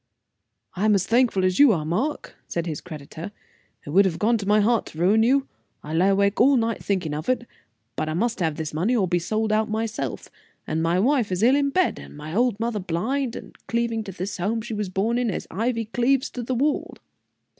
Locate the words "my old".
12.17-12.59